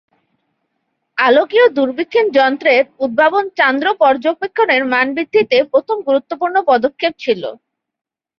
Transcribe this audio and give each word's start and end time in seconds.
আলোকীয় 1.17 1.65
দূরবীক্ষণ 1.75 2.25
যন্ত্রের 2.37 2.83
উদ্ভাবন 2.99 3.45
চান্দ্র 3.57 3.87
পর্যবেক্ষণের 4.01 4.83
মান 4.91 5.07
বৃদ্ধিতে 5.15 5.57
প্রথম 5.71 5.97
গুরত্বপূর্ণ 6.07 6.55
পদক্ষেপ 6.69 7.13
ছিল। 7.23 7.41